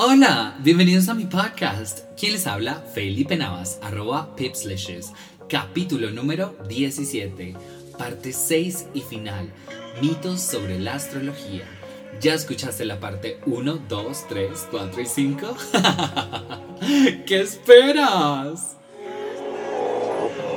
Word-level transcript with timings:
Hola, 0.00 0.54
bienvenidos 0.60 1.08
a 1.08 1.14
mi 1.14 1.24
podcast. 1.24 2.04
¿Quién 2.16 2.30
les 2.30 2.46
habla? 2.46 2.84
Felipe 2.94 3.36
Navas, 3.36 3.80
arroba 3.82 4.36
Pipslishes. 4.36 5.12
Capítulo 5.48 6.12
número 6.12 6.54
17, 6.68 7.56
parte 7.98 8.32
6 8.32 8.90
y 8.94 9.00
final. 9.00 9.52
Mitos 10.00 10.40
sobre 10.40 10.78
la 10.78 10.94
astrología. 10.94 11.64
¿Ya 12.20 12.34
escuchaste 12.34 12.84
la 12.84 13.00
parte 13.00 13.40
1, 13.46 13.76
2, 13.88 14.28
3, 14.28 14.68
4 14.70 15.00
y 15.02 15.06
5? 15.06 15.56
¿Qué 17.26 17.40
esperas? 17.40 18.76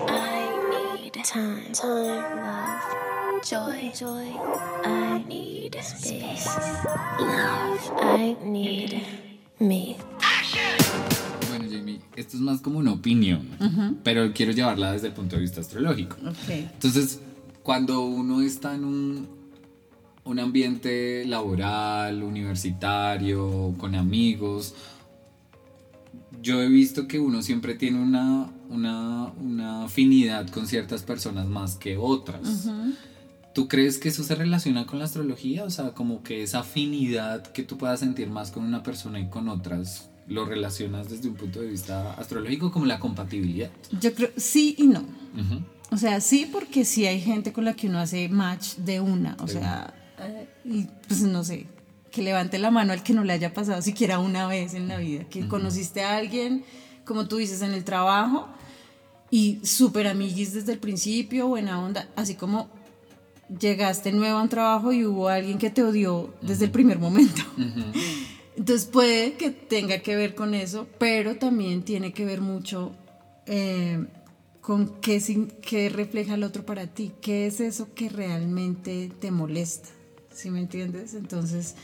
I 0.08 1.02
need 1.02 1.14
time, 1.24 1.64
time, 1.74 2.22
love, 2.44 3.42
joy, 3.44 3.92
joy. 3.92 4.36
I 4.86 5.26
need 5.28 5.76
space, 5.78 6.48
love. 7.18 7.92
I 8.04 8.38
need 8.44 9.02
me. 9.62 9.96
Bueno, 11.50 11.66
Jamie, 11.72 12.00
esto 12.16 12.38
es 12.38 12.42
más 12.42 12.62
como 12.62 12.80
una 12.80 12.92
opinión, 12.92 13.48
pero 14.04 14.32
quiero 14.34 14.52
llevarla 14.52 14.92
desde 14.92 15.08
el 15.08 15.14
punto 15.14 15.36
de 15.36 15.42
vista 15.42 15.62
astrológico. 15.62 16.18
Ok. 16.28 16.50
Entonces, 16.50 17.20
cuando 17.64 18.02
uno 18.02 18.42
está 18.42 18.76
en 18.76 18.86
un, 18.86 19.28
un 20.24 20.40
ambiente 20.40 21.26
laboral, 21.26 22.24
universitario, 22.24 23.76
con 23.78 23.96
amigos, 23.96 24.74
yo 26.42 26.62
he 26.62 26.68
visto 26.68 27.08
que 27.08 27.20
uno 27.20 27.42
siempre 27.42 27.76
tiene 27.76 28.02
una, 28.02 28.52
una, 28.70 29.32
una 29.40 29.84
afinidad 29.86 30.50
con 30.50 30.68
ciertas 30.68 31.04
personas 31.04 31.48
más 31.48 31.76
que 31.76 31.98
otras. 31.98 32.68
¿Tú 33.54 33.68
crees 33.68 33.98
que 33.98 34.10
eso 34.10 34.24
se 34.24 34.36
relaciona 34.36 34.86
con 34.86 35.00
la 35.00 35.06
astrología? 35.06 35.64
O 35.66 35.70
sea, 35.70 35.92
como 35.92 36.24
que 36.24 36.44
esa 36.44 36.60
afinidad 36.60 37.44
que 37.44 37.64
tú 37.64 37.78
puedas 37.78 38.00
sentir 38.00 38.30
más 38.30 38.52
con 38.52 38.64
una 38.64 38.82
persona 38.82 39.20
y 39.20 39.28
con 39.28 39.50
otras, 39.50 40.10
¿lo 40.28 40.46
relacionas 40.46 41.10
desde 41.10 41.28
un 41.28 41.36
punto 41.36 41.60
de 41.60 41.68
vista 41.68 42.14
astrológico 42.14 42.72
como 42.72 42.86
la 42.86 43.00
compatibilidad? 43.00 43.70
Yo 44.00 44.14
creo 44.14 44.30
sí 44.38 44.76
y 44.78 44.88
no. 44.88 45.04
O 45.92 45.98
sea, 45.98 46.22
sí 46.22 46.50
porque 46.52 46.86
sí 46.86 47.06
hay 47.06 47.20
gente 47.20 47.52
con 47.52 47.66
la 47.66 47.74
que 47.74 47.88
uno 47.88 48.00
hace 48.00 48.30
match 48.30 48.76
de 48.76 49.02
una. 49.02 49.36
O 49.40 49.48
sea, 49.48 49.94
eh, 50.20 50.48
y 50.64 50.88
pues 51.08 51.22
no 51.22 51.44
sé, 51.44 51.68
que 52.12 52.22
levante 52.22 52.58
la 52.58 52.72
mano 52.72 52.94
al 52.94 53.04
que 53.04 53.14
no 53.14 53.26
le 53.26 53.34
haya 53.34 53.54
pasado 53.54 53.82
siquiera 53.82 54.20
una 54.20 54.48
vez 54.48 54.74
en 54.74 54.88
la 54.88 54.98
vida. 54.98 55.26
Que 55.26 55.50
conociste 55.50 56.04
a 56.04 56.16
alguien, 56.16 56.64
como 57.04 57.28
tú 57.28 57.38
dices, 57.38 57.62
en 57.62 57.72
el 57.74 57.84
trabajo 57.84 58.48
y 59.30 59.60
súper 59.66 60.08
amiguis 60.08 60.54
desde 60.54 60.74
el 60.74 60.80
principio, 60.80 61.48
buena 61.48 61.82
onda, 61.82 62.08
así 62.16 62.36
como 62.36 62.70
llegaste 63.60 64.12
nuevo 64.12 64.40
a 64.40 64.44
un 64.44 64.50
trabajo 64.50 64.94
y 64.94 65.06
hubo 65.06 65.30
alguien 65.30 65.58
que 65.58 65.70
te 65.70 65.84
odió 65.84 66.34
desde 66.42 66.66
el 66.66 66.72
primer 66.72 67.00
momento. 67.00 67.42
Entonces 68.56 68.88
puede 68.88 69.34
que 69.34 69.50
tenga 69.50 70.00
que 70.00 70.16
ver 70.16 70.36
con 70.36 70.54
eso, 70.54 70.88
pero 71.00 71.38
también 71.38 71.84
tiene 71.84 72.14
que 72.14 72.26
ver 72.26 72.42
mucho 72.42 72.92
eh, 73.46 74.06
con 74.62 75.00
qué, 75.02 75.22
qué 75.62 75.90
refleja 75.90 76.36
el 76.36 76.44
otro 76.44 76.66
para 76.66 76.88
ti, 76.88 77.12
qué 77.22 77.48
es 77.48 77.60
eso 77.60 77.88
que 77.96 78.10
realmente 78.10 79.12
te 79.20 79.32
molesta, 79.32 79.90
¿sí 80.34 80.52
me 80.52 80.60
entiendes? 80.60 81.14
Entonces, 81.14 81.76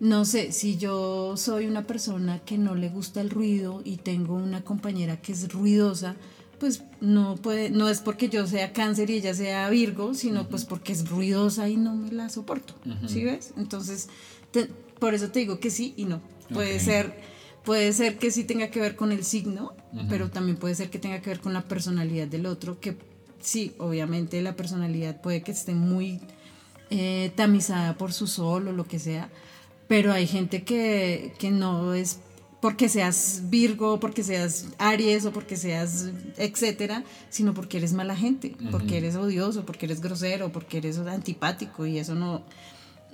no 0.00 0.24
sé, 0.24 0.52
si 0.52 0.76
yo 0.76 1.36
soy 1.36 1.66
una 1.66 1.86
persona 1.86 2.40
que 2.44 2.58
no 2.58 2.74
le 2.74 2.88
gusta 2.88 3.20
el 3.20 3.30
ruido 3.30 3.80
y 3.84 3.98
tengo 3.98 4.34
una 4.34 4.62
compañera 4.62 5.20
que 5.20 5.32
es 5.32 5.52
ruidosa, 5.52 6.16
pues 6.58 6.82
no 7.00 7.36
puede, 7.36 7.70
no 7.70 7.88
es 7.88 8.00
porque 8.00 8.28
yo 8.28 8.46
sea 8.46 8.72
cáncer 8.72 9.10
y 9.10 9.14
ella 9.14 9.34
sea 9.34 9.68
Virgo, 9.70 10.14
sino 10.14 10.48
pues 10.48 10.64
porque 10.64 10.92
es 10.92 11.08
ruidosa 11.08 11.68
y 11.68 11.76
no 11.76 11.94
me 11.94 12.10
la 12.12 12.28
soporto, 12.28 12.74
¿sí 13.08 13.24
ves? 13.24 13.52
Entonces, 13.56 14.08
te- 14.50 14.66
por 14.98 15.14
eso 15.14 15.28
te 15.30 15.40
digo 15.40 15.58
que 15.60 15.70
sí 15.70 15.92
y 15.96 16.04
no. 16.06 16.20
Puede 16.54 16.80
ser, 16.80 17.14
puede 17.64 17.92
ser 17.92 18.18
que 18.18 18.30
sí 18.30 18.44
tenga 18.44 18.68
que 18.70 18.80
ver 18.80 18.96
con 18.96 19.12
el 19.12 19.24
signo, 19.24 19.72
pero 20.08 20.30
también 20.30 20.56
puede 20.56 20.74
ser 20.74 20.90
que 20.90 20.98
tenga 20.98 21.20
que 21.20 21.30
ver 21.30 21.40
con 21.40 21.52
la 21.52 21.62
personalidad 21.62 22.26
del 22.28 22.46
otro, 22.46 22.78
que 22.80 22.96
sí, 23.40 23.72
obviamente 23.78 24.40
la 24.42 24.56
personalidad 24.56 25.20
puede 25.20 25.42
que 25.42 25.52
esté 25.52 25.74
muy 25.74 26.20
eh, 26.90 27.32
tamizada 27.34 27.96
por 27.98 28.12
su 28.12 28.26
sol 28.26 28.68
o 28.68 28.72
lo 28.72 28.84
que 28.86 28.98
sea, 28.98 29.28
pero 29.88 30.12
hay 30.12 30.26
gente 30.26 30.62
que, 30.64 31.32
que 31.38 31.50
no 31.50 31.94
es 31.94 32.20
porque 32.60 32.88
seas 32.88 33.42
Virgo, 33.44 34.00
porque 34.00 34.22
seas 34.22 34.66
Aries 34.78 35.26
o 35.26 35.32
porque 35.32 35.56
seas 35.56 36.10
etcétera, 36.36 37.04
sino 37.28 37.54
porque 37.54 37.76
eres 37.78 37.92
mala 37.92 38.16
gente, 38.16 38.56
porque 38.70 38.96
eres 38.96 39.16
odioso, 39.16 39.64
porque 39.66 39.86
eres 39.86 40.00
grosero, 40.00 40.50
porque 40.52 40.78
eres 40.78 40.98
antipático 40.98 41.86
y 41.86 41.98
eso 41.98 42.14
no, 42.14 42.44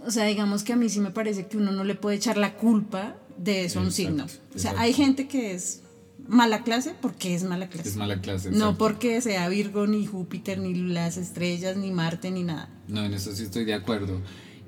o 0.07 0.11
sea, 0.11 0.25
digamos 0.25 0.65
que 0.65 0.73
a 0.73 0.77
mí 0.77 0.89
sí 0.89 1.01
me 1.01 1.11
parece 1.11 1.47
que 1.47 1.57
uno 1.57 1.73
no 1.73 1.85
le 1.85 1.95
puede 1.95 2.17
echar 2.17 2.37
la 2.37 2.55
culpa 2.55 3.17
de 3.37 3.65
eso 3.65 3.81
a 3.81 3.83
un 3.83 3.93
signo. 3.93 4.25
O 4.25 4.29
sea, 4.29 4.73
exacto. 4.73 4.81
hay 4.81 4.93
gente 4.93 5.29
que 5.29 5.53
es 5.53 5.83
mala 6.27 6.63
clase 6.63 6.95
porque 7.01 7.35
es 7.35 7.45
mala 7.45 7.69
clase. 7.69 7.89
Es 7.89 7.97
mala 7.97 8.21
clase. 8.21 8.51
No 8.51 8.79
porque 8.79 9.21
sea 9.21 9.49
Virgo, 9.49 9.87
ni 9.87 10.07
Júpiter, 10.07 10.59
ni 10.59 10.75
las 10.75 11.17
estrellas, 11.17 11.77
ni 11.77 11.91
Marte, 11.91 12.31
ni 12.31 12.43
nada. 12.43 12.69
No, 12.89 13.05
en 13.05 13.15
eso 13.15 13.35
sí 13.35 13.45
estoy 13.45 13.65
de 13.65 13.75
acuerdo. 13.75 14.21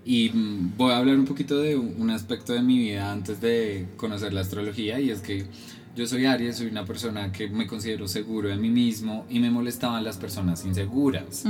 Y 0.05 0.31
mm, 0.31 0.77
voy 0.77 0.93
a 0.93 0.99
hablar 0.99 1.19
un 1.19 1.25
poquito 1.25 1.59
de 1.59 1.77
un 1.77 1.95
un 1.99 2.11
aspecto 2.11 2.53
de 2.53 2.63
mi 2.63 2.79
vida 2.79 3.11
antes 3.11 3.41
de 3.41 3.87
conocer 3.97 4.33
la 4.33 4.43
astrología 4.43 5.01
y 5.01 5.11
es 5.11 5.21
que 5.21 5.47
yo 5.95 6.07
soy 6.07 6.27
Aries, 6.27 6.57
soy 6.57 6.67
una 6.67 6.85
persona 6.85 7.31
que 7.31 7.49
me 7.49 7.67
considero 7.67 8.09
seguro 8.09 8.49
de 8.49 8.57
mí 8.57 8.69
mismo 8.69 9.27
y 9.31 9.39
me 9.39 9.51
molestaban 9.51 10.03
las 10.03 10.17
personas 10.17 10.65
inseguras. 10.65 11.45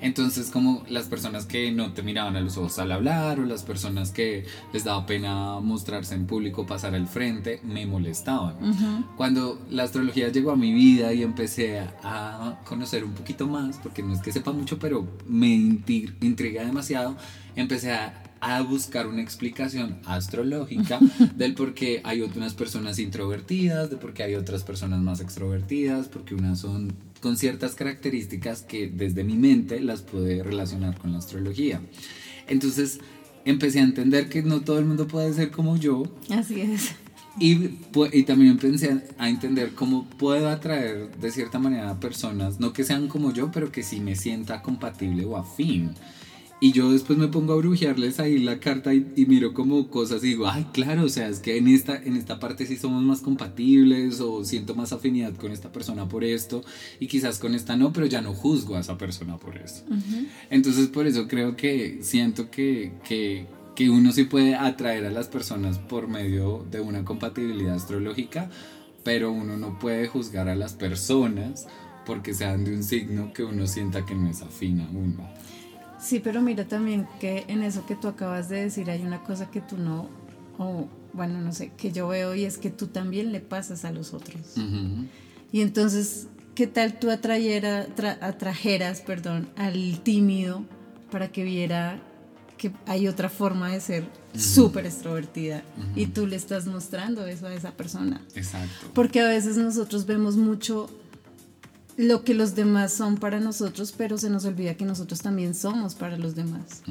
Entonces 0.00 0.50
como 0.50 0.82
las 0.88 1.06
personas 1.06 1.44
que 1.46 1.70
no 1.72 1.92
te 1.92 2.02
miraban 2.02 2.36
a 2.36 2.40
los 2.40 2.56
ojos 2.56 2.78
al 2.78 2.92
hablar 2.92 3.40
o 3.40 3.44
las 3.44 3.62
personas 3.62 4.10
que 4.10 4.46
les 4.72 4.84
daba 4.84 5.04
pena 5.04 5.60
mostrarse 5.60 6.14
en 6.14 6.26
público, 6.26 6.66
pasar 6.66 6.94
al 6.94 7.06
frente, 7.06 7.60
me 7.64 7.86
molestaban. 7.86 8.56
Cuando 9.16 9.60
la 9.70 9.84
astrología 9.84 10.28
llegó 10.28 10.52
a 10.52 10.56
mi 10.56 10.72
vida 10.72 11.12
y 11.12 11.22
empecé 11.22 11.80
a, 12.02 12.60
conocer 12.64 13.04
un 13.04 13.12
poquito 13.12 13.46
más, 13.46 13.78
porque 13.78 14.02
no 14.02 14.14
es 14.14 14.20
que 14.20 14.32
sepa 14.32 14.52
mucho, 14.52 14.78
pero 14.78 15.06
me 15.26 15.48
intriga 15.48 16.64
demasiado, 16.64 17.16
empecé 17.54 17.92
a, 17.92 18.21
a 18.44 18.60
buscar 18.60 19.06
una 19.06 19.22
explicación 19.22 19.98
astrológica 20.04 20.98
del 21.36 21.54
por 21.54 21.74
qué 21.74 22.00
hay 22.02 22.22
otras 22.22 22.54
personas 22.54 22.98
introvertidas, 22.98 23.88
de 23.88 23.96
por 23.96 24.12
qué 24.12 24.24
hay 24.24 24.34
otras 24.34 24.64
personas 24.64 25.00
más 25.00 25.20
extrovertidas, 25.20 26.08
porque 26.08 26.34
unas 26.34 26.58
son 26.58 26.92
con 27.20 27.36
ciertas 27.36 27.76
características 27.76 28.62
que 28.62 28.88
desde 28.88 29.22
mi 29.22 29.36
mente 29.36 29.78
las 29.80 30.02
pude 30.02 30.42
relacionar 30.42 30.98
con 30.98 31.12
la 31.12 31.18
astrología. 31.18 31.80
Entonces 32.48 32.98
empecé 33.44 33.78
a 33.78 33.84
entender 33.84 34.28
que 34.28 34.42
no 34.42 34.60
todo 34.62 34.80
el 34.80 34.86
mundo 34.86 35.06
puede 35.06 35.32
ser 35.32 35.52
como 35.52 35.76
yo, 35.76 36.02
Así 36.28 36.60
es. 36.62 36.96
y, 37.38 37.76
y 38.12 38.22
también 38.24 38.50
empecé 38.50 39.02
a 39.18 39.28
entender 39.28 39.72
cómo 39.76 40.04
puedo 40.18 40.48
atraer 40.48 41.16
de 41.16 41.30
cierta 41.30 41.60
manera 41.60 41.90
a 41.90 42.00
personas, 42.00 42.58
no 42.58 42.72
que 42.72 42.82
sean 42.82 43.06
como 43.06 43.32
yo, 43.32 43.52
pero 43.52 43.70
que 43.70 43.84
sí 43.84 44.00
me 44.00 44.16
sienta 44.16 44.62
compatible 44.62 45.24
o 45.26 45.36
afín. 45.36 45.92
Y 46.62 46.70
yo 46.70 46.92
después 46.92 47.18
me 47.18 47.26
pongo 47.26 47.54
a 47.54 47.56
brujearles 47.56 48.20
ahí 48.20 48.38
la 48.38 48.60
carta 48.60 48.94
y, 48.94 49.12
y 49.16 49.26
miro 49.26 49.52
como 49.52 49.88
cosas 49.88 50.22
y 50.22 50.28
digo, 50.28 50.46
ay, 50.46 50.64
claro, 50.72 51.02
o 51.02 51.08
sea, 51.08 51.26
es 51.26 51.40
que 51.40 51.56
en 51.56 51.66
esta, 51.66 51.96
en 51.96 52.16
esta 52.16 52.38
parte 52.38 52.66
sí 52.66 52.76
somos 52.76 53.02
más 53.02 53.20
compatibles 53.20 54.20
o 54.20 54.44
siento 54.44 54.76
más 54.76 54.92
afinidad 54.92 55.34
con 55.34 55.50
esta 55.50 55.72
persona 55.72 56.08
por 56.08 56.22
esto 56.22 56.62
y 57.00 57.08
quizás 57.08 57.40
con 57.40 57.56
esta 57.56 57.74
no, 57.74 57.92
pero 57.92 58.06
ya 58.06 58.22
no 58.22 58.32
juzgo 58.32 58.76
a 58.76 58.78
esa 58.78 58.96
persona 58.96 59.38
por 59.38 59.56
eso. 59.56 59.82
Entonces 60.50 60.86
por 60.86 61.08
eso 61.08 61.26
creo 61.26 61.56
que 61.56 61.98
siento 62.02 62.48
que, 62.48 62.92
que, 63.08 63.48
que 63.74 63.90
uno 63.90 64.12
sí 64.12 64.22
puede 64.22 64.54
atraer 64.54 65.04
a 65.06 65.10
las 65.10 65.26
personas 65.26 65.80
por 65.80 66.06
medio 66.06 66.64
de 66.70 66.78
una 66.78 67.04
compatibilidad 67.04 67.74
astrológica, 67.74 68.50
pero 69.02 69.32
uno 69.32 69.56
no 69.56 69.80
puede 69.80 70.06
juzgar 70.06 70.48
a 70.48 70.54
las 70.54 70.74
personas 70.74 71.66
porque 72.06 72.34
sean 72.34 72.64
de 72.64 72.72
un 72.72 72.84
signo 72.84 73.32
que 73.32 73.42
uno 73.42 73.66
sienta 73.66 74.06
que 74.06 74.14
no 74.14 74.30
es 74.30 74.42
afín 74.42 74.80
a 74.80 74.88
uno. 74.88 75.28
Sí, 76.02 76.18
pero 76.20 76.42
mira 76.42 76.64
también 76.66 77.06
que 77.20 77.44
en 77.48 77.62
eso 77.62 77.86
que 77.86 77.94
tú 77.94 78.08
acabas 78.08 78.48
de 78.48 78.62
decir 78.64 78.90
hay 78.90 79.02
una 79.02 79.22
cosa 79.22 79.50
que 79.50 79.60
tú 79.60 79.76
no, 79.78 80.08
o 80.58 80.88
bueno, 81.12 81.40
no 81.40 81.52
sé, 81.52 81.70
que 81.76 81.92
yo 81.92 82.08
veo 82.08 82.34
y 82.34 82.44
es 82.44 82.58
que 82.58 82.70
tú 82.70 82.88
también 82.88 83.32
le 83.32 83.40
pasas 83.40 83.84
a 83.84 83.92
los 83.92 84.12
otros. 84.14 84.54
Y 85.52 85.60
entonces, 85.60 86.26
¿qué 86.54 86.66
tal 86.66 86.98
tú 86.98 87.10
atrayera, 87.10 87.86
tra- 87.94 88.18
atrajeras 88.20 89.00
perdón, 89.00 89.48
al 89.56 90.00
tímido 90.02 90.64
para 91.10 91.28
que 91.30 91.44
viera 91.44 92.00
que 92.56 92.72
hay 92.86 93.08
otra 93.08 93.28
forma 93.28 93.70
de 93.70 93.80
ser 93.80 94.04
súper 94.36 94.86
extrovertida 94.86 95.62
y 95.94 96.06
tú 96.06 96.26
le 96.26 96.36
estás 96.36 96.66
mostrando 96.66 97.26
eso 97.26 97.46
a 97.46 97.54
esa 97.54 97.72
persona? 97.72 98.22
Exacto. 98.34 98.88
Porque 98.94 99.20
a 99.20 99.28
veces 99.28 99.56
nosotros 99.56 100.06
vemos 100.06 100.36
mucho 100.36 100.88
lo 101.96 102.24
que 102.24 102.34
los 102.34 102.54
demás 102.54 102.92
son 102.92 103.16
para 103.16 103.38
nosotros, 103.40 103.92
pero 103.96 104.16
se 104.18 104.30
nos 104.30 104.44
olvida 104.44 104.74
que 104.76 104.84
nosotros 104.84 105.20
también 105.20 105.54
somos 105.54 105.94
para 105.94 106.16
los 106.16 106.34
demás. 106.34 106.82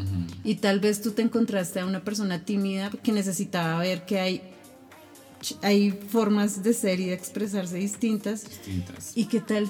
Y 0.43 0.55
tal 0.55 0.79
vez 0.79 1.01
tú 1.01 1.11
te 1.11 1.21
encontraste 1.23 1.79
a 1.79 1.85
una 1.85 2.03
persona 2.03 2.45
tímida 2.45 2.89
que 3.03 3.11
necesitaba 3.11 3.79
ver 3.79 4.05
que 4.05 4.19
hay, 4.19 4.41
hay 5.63 5.91
formas 5.91 6.61
de 6.63 6.73
ser 6.73 6.99
y 6.99 7.05
de 7.07 7.13
expresarse 7.13 7.77
distintas 7.77 8.43
Distintas. 8.47 9.11
y 9.15 9.25
que 9.25 9.39
tal 9.39 9.69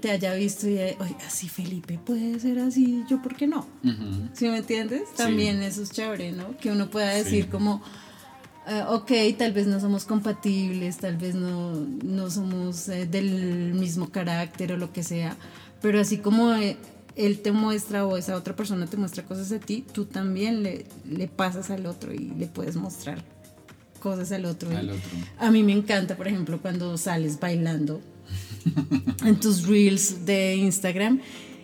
te 0.00 0.10
haya 0.10 0.32
visto 0.34 0.68
y 0.68 0.74
oye, 0.78 1.16
así 1.26 1.48
Felipe 1.48 1.98
puede 1.98 2.38
ser 2.40 2.58
así, 2.60 3.02
yo 3.10 3.20
por 3.20 3.36
qué 3.36 3.46
no. 3.46 3.66
Ujú. 3.84 4.28
¿Sí 4.32 4.46
me 4.48 4.58
entiendes? 4.58 5.12
También 5.16 5.62
eso 5.62 5.82
es 5.82 5.90
chévere, 5.90 6.32
¿no? 6.32 6.56
Que 6.56 6.70
uno 6.70 6.88
pueda 6.90 7.10
decir 7.10 7.44
Sí. 7.44 7.50
como, 7.50 7.82
eh, 8.68 8.84
ok, 8.88 9.12
tal 9.36 9.52
vez 9.52 9.66
no 9.66 9.80
somos 9.80 10.04
compatibles, 10.04 10.98
tal 10.98 11.16
vez 11.16 11.34
no, 11.34 11.74
no 11.74 12.30
somos 12.30 12.88
eh, 12.88 13.06
del 13.06 13.74
mismo 13.74 14.10
carácter 14.10 14.72
o 14.72 14.76
lo 14.76 14.92
que 14.92 15.02
sea, 15.02 15.36
pero 15.80 16.00
así 16.00 16.18
como 16.18 16.52
eh, 16.54 16.76
él 17.16 17.40
te 17.40 17.52
muestra 17.52 18.06
o 18.06 18.16
esa 18.16 18.36
otra 18.36 18.54
persona 18.54 18.86
te 18.86 18.96
muestra 18.96 19.24
cosas 19.24 19.48
de 19.48 19.58
ti, 19.58 19.84
tú 19.92 20.04
también 20.04 20.62
le, 20.62 20.86
le 21.08 21.28
pasas 21.28 21.70
al 21.70 21.86
otro 21.86 22.12
y 22.12 22.32
le 22.38 22.46
puedes 22.46 22.76
mostrar 22.76 23.24
cosas 24.00 24.32
al 24.32 24.44
otro. 24.44 24.76
Al 24.76 24.90
otro. 24.90 25.10
A 25.38 25.50
mí 25.50 25.62
me 25.62 25.72
encanta, 25.72 26.16
por 26.16 26.28
ejemplo, 26.28 26.60
cuando 26.60 26.96
sales 26.98 27.38
bailando 27.38 28.00
en 29.24 29.40
tus 29.40 29.66
reels 29.66 30.26
de 30.26 30.56
Instagram. 30.56 31.20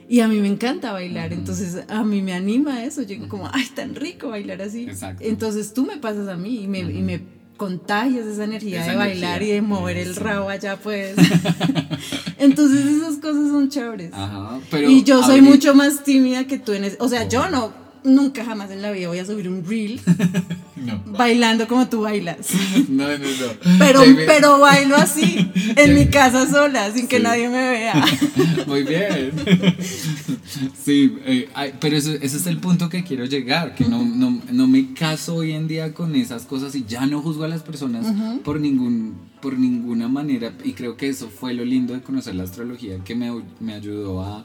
Y 0.09 0.21
a 0.21 0.29
mí 0.29 0.41
me 0.41 0.49
encanta 0.49 0.93
bailar, 0.93 1.33
entonces 1.35 1.85
a 1.89 2.03
mí 2.03 2.23
me 2.23 2.33
anima 2.33 2.83
eso. 2.85 3.03
Yo 3.03 3.29
como, 3.29 3.49
ay, 3.53 3.67
tan 3.75 3.95
rico 3.95 4.29
bailar 4.31 4.63
así. 4.63 4.85
Exacto. 4.85 5.23
Entonces 5.25 5.75
tú 5.75 5.85
me 5.85 5.99
pasas 5.99 6.29
a 6.29 6.37
mí 6.37 6.63
y 6.63 6.67
me, 6.67 6.79
y 6.81 7.03
me 7.03 7.21
contagias 7.59 8.25
esa 8.27 8.45
energía 8.45 8.83
Esa 8.83 8.93
de 8.93 8.97
bailar 8.97 9.31
energía. 9.43 9.49
y 9.49 9.55
de 9.57 9.63
mover 9.63 9.97
el 9.99 10.17
rabo 10.17 10.49
allá, 10.49 10.77
pues. 10.77 11.15
entonces 12.39 12.87
esas 12.87 13.17
cosas 13.17 13.49
son 13.49 13.69
chéveres. 13.69 14.13
Ajá, 14.15 14.61
pero 14.71 14.89
y 14.91 15.03
yo 15.03 15.23
soy 15.23 15.43
mucho 15.43 15.75
más 15.75 16.03
tímida 16.05 16.47
que 16.47 16.59
tú 16.59 16.73
en 16.73 16.85
ese- 16.85 16.97
O 17.01 17.09
sea, 17.09 17.29
yo 17.29 17.51
no, 17.51 17.73
nunca 18.09 18.45
jamás 18.45 18.71
en 18.71 18.83
la 18.83 18.91
vida 18.91 19.09
voy 19.09 19.19
a 19.19 19.25
subir 19.25 19.49
un 19.49 19.65
reel 19.65 20.01
No, 20.77 21.03
bailando 21.07 21.67
como 21.67 21.89
tú 21.89 22.03
bailas. 22.03 22.51
no, 22.89 23.09
no, 23.09 23.19
no. 23.19 23.79
Pero, 23.81 24.01
Jamie- 24.01 24.27
pero 24.27 24.59
bailo 24.61 24.95
así, 24.97 25.51
en 25.77 25.95
mi 25.95 26.07
casa 26.07 26.49
sola, 26.49 26.93
sin 26.93 27.09
que 27.09 27.19
nadie 27.19 27.49
me 27.49 27.69
vea. 27.71 28.05
Muy 28.67 28.85
bien. 28.85 29.33
Sí, 30.85 31.17
eh, 31.27 31.49
pero 31.81 31.97
eso, 31.97 32.13
ese 32.13 32.37
es 32.37 32.47
el 32.47 32.59
punto 32.59 32.89
que 32.89 33.03
quiero 33.03 33.25
llegar, 33.25 33.75
que 33.75 33.85
no, 33.85 34.05
no, 34.05 34.41
no 34.53 34.67
me 34.69 34.95
caso 34.95 35.35
hoy 35.35 35.53
en 35.53 35.67
día 35.69 35.93
con 35.93 36.15
esas 36.15 36.45
cosas 36.45 36.75
y 36.77 36.85
ya 36.87 37.07
no 37.07 37.21
juzgo 37.23 37.45
a 37.45 37.49
las 37.49 37.63
personas 37.63 38.07
por, 38.45 38.61
ningún, 38.61 39.17
por 39.43 39.59
ninguna 39.59 40.09
manera. 40.09 40.53
Y 40.65 40.73
creo 40.73 40.97
que 40.97 41.09
eso 41.09 41.29
fue 41.29 41.55
lo 41.55 41.65
lindo 41.65 41.93
de 41.95 42.01
conocer 42.03 42.35
la 42.37 42.45
astrología, 42.45 42.99
que 43.05 43.15
me, 43.17 43.31
me 43.61 43.75
ayudó 43.75 44.23
a 44.23 44.45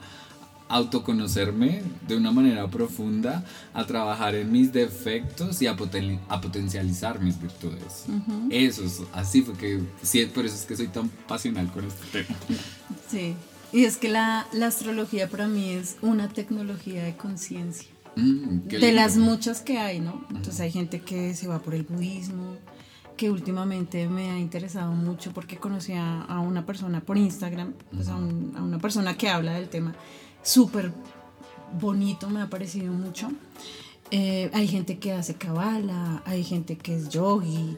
autoconocerme 0.74 1.82
de 2.06 2.16
una 2.16 2.30
manera 2.32 2.68
profunda, 2.68 3.44
a 3.72 3.84
trabajar 3.86 4.34
en 4.34 4.50
mis 4.52 4.72
defectos 4.72 5.60
y 5.62 5.66
a, 5.66 5.76
poten- 5.76 6.18
a 6.28 6.40
potencializar 6.40 7.20
mis 7.20 7.40
virtudes. 7.40 8.04
Eso 8.50 8.84
es, 8.84 9.02
así 9.12 9.42
fue 9.42 9.54
que, 9.54 9.80
sí, 10.02 10.26
por 10.26 10.44
eso 10.46 10.54
es 10.54 10.64
que 10.64 10.76
soy 10.76 10.88
tan 10.88 11.08
pasional 11.28 11.70
con 11.72 11.84
este 11.86 12.22
tema. 12.22 12.38
Sí. 13.10 13.34
Y 13.72 13.84
es 13.84 13.96
que 13.96 14.08
la, 14.08 14.46
la 14.52 14.68
astrología 14.68 15.28
para 15.28 15.46
mí 15.48 15.70
es 15.70 15.96
una 16.00 16.28
tecnología 16.28 17.02
de 17.04 17.16
conciencia. 17.16 17.88
Mm, 18.16 18.68
De 18.68 18.92
las 18.92 19.16
muchas 19.16 19.60
que 19.60 19.78
hay, 19.78 19.98
¿no? 20.00 20.24
Entonces 20.30 20.60
hay 20.60 20.70
gente 20.72 21.00
que 21.00 21.34
se 21.34 21.48
va 21.48 21.58
por 21.60 21.74
el 21.74 21.82
budismo, 21.82 22.56
que 23.16 23.30
últimamente 23.30 24.08
me 24.08 24.30
ha 24.30 24.38
interesado 24.38 24.92
mucho 24.92 25.32
porque 25.32 25.56
conocí 25.56 25.92
a, 25.92 26.22
a 26.22 26.40
una 26.40 26.64
persona 26.66 27.00
por 27.00 27.16
Instagram, 27.18 27.72
pues 27.92 28.08
a, 28.08 28.16
un- 28.16 28.52
a 28.56 28.62
una 28.62 28.78
persona 28.78 29.16
que 29.16 29.28
habla 29.28 29.52
del 29.54 29.68
tema, 29.68 29.94
súper 30.44 30.92
bonito, 31.80 32.30
me 32.30 32.40
ha 32.40 32.48
parecido 32.48 32.92
mucho. 32.92 33.30
Eh, 34.10 34.50
hay 34.52 34.68
gente 34.68 34.98
que 34.98 35.12
hace 35.12 35.34
cabala, 35.34 36.22
hay 36.24 36.44
gente 36.44 36.76
que 36.76 36.94
es 36.94 37.08
yogi, 37.08 37.76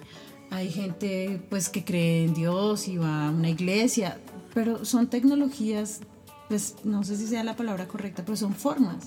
hay 0.51 0.71
gente 0.71 1.41
pues 1.49 1.71
que 1.71 1.85
cree 1.85 2.25
en 2.25 2.35
Dios 2.35 2.89
y 2.89 2.99
va 2.99 3.29
a 3.29 3.31
una 3.31 3.49
iglesia, 3.49 4.21
pero 4.53 4.85
son 4.85 5.07
tecnologías, 5.07 6.01
pues 6.49 6.77
no 6.85 7.05
sé 7.05 7.17
si 7.17 7.27
sea 7.27 7.43
la 7.45 7.57
palabra 7.57 7.89
correcta, 7.89 8.23
pero 8.25 8.37
son 8.37 8.55
formas. 8.55 9.07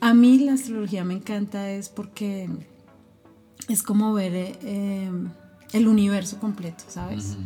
A 0.00 0.14
mí 0.14 0.38
la 0.38 0.52
astrología 0.52 1.04
me 1.04 1.14
encanta 1.14 1.70
es 1.70 1.88
porque 1.88 2.48
es 3.68 3.82
como 3.82 4.12
ver 4.12 4.34
eh, 4.34 4.58
eh, 4.62 5.10
el 5.72 5.88
universo 5.88 6.38
completo, 6.38 6.84
¿sabes? 6.88 7.36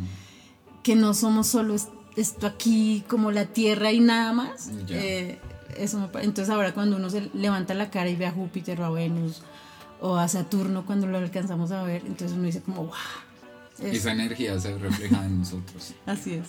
Que 0.83 0.95
no 0.95 1.13
somos 1.13 1.47
solo 1.47 1.75
esto 2.15 2.47
aquí 2.47 3.03
como 3.07 3.31
la 3.31 3.45
Tierra 3.45 3.91
y 3.91 3.99
nada 3.99 4.33
más. 4.33 4.69
Eh, 4.89 5.39
eso 5.77 5.99
me 5.99 6.07
pa- 6.07 6.21
entonces 6.21 6.49
ahora 6.53 6.73
cuando 6.73 6.97
uno 6.97 7.09
se 7.09 7.29
levanta 7.33 7.73
la 7.73 7.89
cara 7.89 8.09
y 8.09 8.15
ve 8.15 8.25
a 8.25 8.31
Júpiter 8.31 8.81
o 8.81 8.85
a 8.85 8.89
Venus 8.89 9.41
o 10.01 10.17
a 10.17 10.27
Saturno 10.27 10.85
cuando 10.85 11.07
lo 11.07 11.17
alcanzamos 11.17 11.71
a 11.71 11.83
ver, 11.83 12.01
entonces 12.05 12.35
uno 12.35 12.45
dice 12.47 12.61
como, 12.61 12.85
wow. 12.85 12.93
es- 13.79 13.97
Esa 13.97 14.11
energía 14.11 14.59
se 14.59 14.77
refleja 14.77 15.25
en 15.25 15.39
nosotros. 15.39 15.93
así 16.05 16.33
es. 16.33 16.47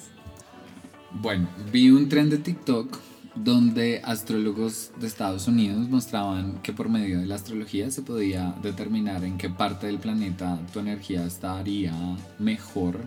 Bueno, 1.12 1.48
vi 1.70 1.90
un 1.90 2.08
tren 2.08 2.30
de 2.30 2.38
TikTok 2.38 2.98
donde 3.34 4.00
astrólogos 4.04 4.90
de 5.00 5.06
Estados 5.06 5.46
Unidos 5.48 5.88
mostraban 5.88 6.60
que 6.62 6.72
por 6.72 6.88
medio 6.88 7.20
de 7.20 7.26
la 7.26 7.34
astrología 7.36 7.90
se 7.90 8.02
podía 8.02 8.54
determinar 8.62 9.24
en 9.24 9.38
qué 9.38 9.48
parte 9.50 9.86
del 9.86 9.98
planeta 9.98 10.58
tu 10.72 10.80
energía 10.80 11.24
estaría 11.24 11.92
mejor 12.38 12.98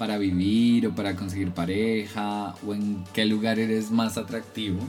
para 0.00 0.16
vivir 0.16 0.86
o 0.86 0.94
para 0.94 1.14
conseguir 1.14 1.50
pareja 1.50 2.54
o 2.66 2.72
en 2.72 3.04
qué 3.12 3.26
lugar 3.26 3.58
eres 3.58 3.90
más 3.90 4.16
atractivo. 4.16 4.80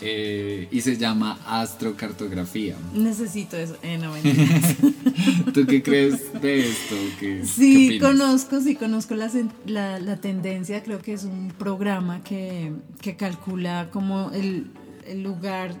Eh, 0.00 0.66
y 0.70 0.80
se 0.80 0.96
llama 0.96 1.38
astrocartografía. 1.46 2.74
Necesito 2.94 3.58
eso. 3.58 3.76
Eh, 3.82 3.98
no. 3.98 4.14
¿Tú 5.52 5.66
qué 5.66 5.82
crees 5.82 6.32
de 6.40 6.70
esto? 6.70 6.94
¿Qué, 7.20 7.44
Sí, 7.44 7.98
conozco, 8.00 8.62
sí, 8.62 8.76
conozco 8.76 9.14
la, 9.14 10.00
la 10.00 10.16
tendencia, 10.22 10.82
creo 10.82 11.02
que 11.02 11.12
es 11.12 11.24
un 11.24 11.52
programa 11.58 12.24
que, 12.24 12.72
que 13.02 13.16
calcula 13.16 13.90
como 13.92 14.30
el, 14.30 14.70
el 15.06 15.22
lugar 15.22 15.74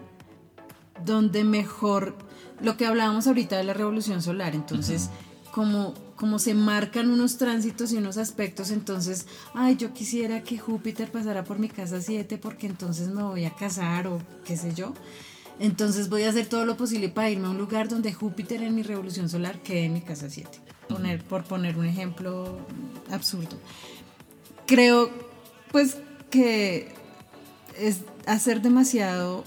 donde 1.06 1.42
mejor, 1.42 2.14
lo 2.60 2.76
que 2.76 2.84
hablábamos 2.84 3.26
ahorita 3.26 3.56
de 3.56 3.64
la 3.64 3.72
revolución 3.72 4.20
solar, 4.20 4.54
entonces, 4.54 5.08
como, 5.50 5.94
como 6.24 6.38
se 6.38 6.54
marcan 6.54 7.10
unos 7.10 7.36
tránsitos 7.36 7.92
y 7.92 7.98
unos 7.98 8.16
aspectos, 8.16 8.70
entonces, 8.70 9.26
ay, 9.52 9.76
yo 9.76 9.92
quisiera 9.92 10.42
que 10.42 10.56
Júpiter 10.56 11.12
pasara 11.12 11.44
por 11.44 11.58
mi 11.58 11.68
casa 11.68 12.00
7 12.00 12.38
porque 12.38 12.66
entonces 12.66 13.08
me 13.08 13.22
voy 13.22 13.44
a 13.44 13.50
casar 13.50 14.06
o 14.06 14.18
qué 14.42 14.56
sé 14.56 14.72
yo. 14.72 14.94
Entonces 15.58 16.08
voy 16.08 16.22
a 16.22 16.30
hacer 16.30 16.46
todo 16.46 16.64
lo 16.64 16.78
posible 16.78 17.10
para 17.10 17.28
irme 17.28 17.48
a 17.48 17.50
un 17.50 17.58
lugar 17.58 17.90
donde 17.90 18.14
Júpiter 18.14 18.62
en 18.62 18.74
mi 18.74 18.82
revolución 18.82 19.28
solar 19.28 19.58
quede 19.62 19.84
en 19.84 19.92
mi 19.92 20.00
casa 20.00 20.30
7. 20.30 20.48
Poner, 20.88 21.22
por 21.22 21.44
poner 21.44 21.76
un 21.76 21.84
ejemplo 21.84 22.56
absurdo. 23.10 23.58
Creo 24.66 25.10
pues 25.72 25.98
que 26.30 26.88
es 27.78 27.98
hacer 28.24 28.62
demasiado, 28.62 29.44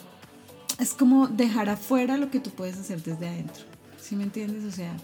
es 0.77 0.93
como 0.93 1.27
dejar 1.27 1.69
afuera 1.69 2.17
lo 2.17 2.29
que 2.29 2.39
tú 2.39 2.51
puedes 2.51 2.77
hacer 2.77 3.01
desde 3.01 3.27
adentro. 3.27 3.63
¿Sí 3.99 4.15
me 4.15 4.25
entiendes? 4.25 4.63
O 4.63 4.71
sea, 4.71 4.95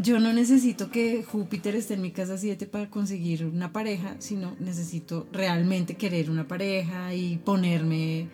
yo 0.00 0.18
no 0.20 0.32
necesito 0.32 0.90
que 0.90 1.24
Júpiter 1.24 1.74
esté 1.74 1.94
en 1.94 2.02
mi 2.02 2.10
casa 2.12 2.38
7 2.38 2.66
para 2.66 2.88
conseguir 2.90 3.44
una 3.46 3.72
pareja, 3.72 4.16
sino 4.18 4.54
necesito 4.60 5.26
realmente 5.32 5.96
querer 5.96 6.30
una 6.30 6.46
pareja 6.46 7.14
y 7.14 7.36
ponerme 7.38 8.28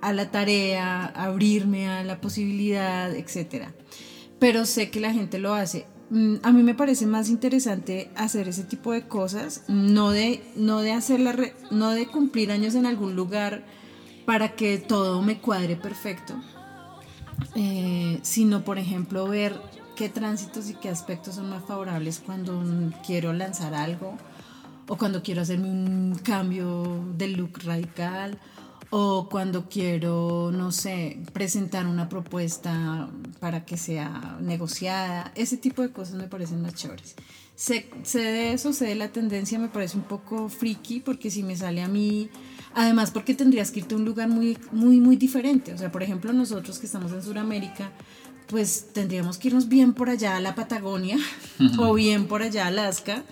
a 0.00 0.12
la 0.12 0.30
tarea, 0.30 1.06
abrirme 1.06 1.88
a 1.88 2.02
la 2.04 2.20
posibilidad, 2.20 3.14
etc. 3.14 3.66
Pero 4.38 4.64
sé 4.66 4.90
que 4.90 5.00
la 5.00 5.12
gente 5.12 5.38
lo 5.38 5.54
hace. 5.54 5.86
Mm, 6.10 6.36
A 6.42 6.52
mí 6.52 6.62
me 6.62 6.74
parece 6.74 7.06
más 7.06 7.28
interesante 7.28 8.10
hacer 8.16 8.48
ese 8.48 8.64
tipo 8.64 8.92
de 8.92 9.06
cosas, 9.06 9.64
no 9.68 10.10
de, 10.10 10.42
no 10.56 10.80
de 10.80 10.92
hacer 10.92 11.20
la 11.20 11.32
re- 11.32 11.54
no 11.70 11.90
de 11.90 12.06
cumplir 12.06 12.50
años 12.50 12.74
en 12.74 12.86
algún 12.86 13.14
lugar 13.14 13.64
para 14.26 14.54
que 14.56 14.78
todo 14.78 15.22
me 15.22 15.38
cuadre 15.38 15.76
perfecto, 15.76 16.34
eh, 17.54 18.18
sino 18.22 18.64
por 18.64 18.78
ejemplo 18.78 19.26
ver 19.28 19.54
qué 20.00 20.08
tránsitos 20.08 20.70
y 20.70 20.74
qué 20.76 20.88
aspectos 20.88 21.34
son 21.34 21.50
más 21.50 21.62
favorables 21.66 22.22
cuando 22.24 22.64
quiero 23.06 23.34
lanzar 23.34 23.74
algo 23.74 24.16
o 24.88 24.96
cuando 24.96 25.22
quiero 25.22 25.42
hacerme 25.42 25.70
un 25.70 26.18
cambio 26.24 27.04
de 27.18 27.28
look 27.28 27.58
radical 27.64 28.38
o 28.88 29.28
cuando 29.28 29.68
quiero, 29.68 30.52
no 30.54 30.72
sé, 30.72 31.20
presentar 31.34 31.86
una 31.86 32.08
propuesta 32.08 33.10
para 33.40 33.66
que 33.66 33.76
sea 33.76 34.38
negociada. 34.40 35.32
Ese 35.34 35.58
tipo 35.58 35.82
de 35.82 35.92
cosas 35.92 36.14
me 36.14 36.28
parecen 36.28 36.62
más 36.62 36.74
chéveres. 36.76 37.14
Sé, 37.54 37.90
sé 38.02 38.20
de 38.20 38.54
eso, 38.54 38.72
sé 38.72 38.86
de 38.86 38.94
la 38.94 39.08
tendencia, 39.08 39.58
me 39.58 39.68
parece 39.68 39.98
un 39.98 40.04
poco 40.04 40.48
friki 40.48 41.00
porque 41.00 41.30
si 41.30 41.42
me 41.42 41.58
sale 41.58 41.82
a 41.82 41.88
mí, 41.88 42.30
además 42.74 43.10
porque 43.10 43.34
tendrías 43.34 43.70
que 43.70 43.80
irte 43.80 43.94
a 43.94 43.98
un 43.98 44.06
lugar 44.06 44.30
muy, 44.30 44.56
muy, 44.72 44.98
muy 44.98 45.16
diferente. 45.16 45.74
O 45.74 45.76
sea, 45.76 45.92
por 45.92 46.02
ejemplo, 46.02 46.32
nosotros 46.32 46.78
que 46.78 46.86
estamos 46.86 47.12
en 47.12 47.22
Sudamérica, 47.22 47.92
pues 48.50 48.88
tendríamos 48.92 49.38
que 49.38 49.48
irnos 49.48 49.68
bien 49.68 49.94
por 49.94 50.10
allá 50.10 50.36
a 50.36 50.40
la 50.40 50.54
Patagonia 50.56 51.16
o 51.78 51.94
bien 51.94 52.26
por 52.26 52.42
allá 52.42 52.64
a 52.64 52.68
Alaska 52.68 53.22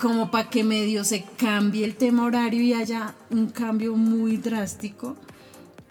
como 0.00 0.30
para 0.30 0.48
que 0.48 0.64
medio 0.64 1.04
se 1.04 1.24
cambie 1.36 1.84
el 1.84 1.96
tema 1.96 2.24
horario 2.24 2.62
y 2.62 2.72
haya 2.72 3.14
un 3.30 3.48
cambio 3.48 3.94
muy 3.94 4.38
drástico 4.38 5.16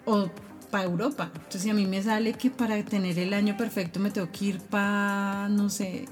o 0.04 0.28
para 0.70 0.84
Europa. 0.84 1.30
Entonces 1.34 1.62
si 1.62 1.70
a 1.70 1.74
mí 1.74 1.86
me 1.86 2.02
sale 2.02 2.32
que 2.34 2.50
para 2.50 2.82
tener 2.84 3.18
el 3.18 3.32
año 3.32 3.56
perfecto 3.56 4.00
me 4.00 4.10
tengo 4.10 4.30
que 4.32 4.46
ir 4.46 4.58
para, 4.58 5.48
no 5.50 5.70
sé, 5.70 6.06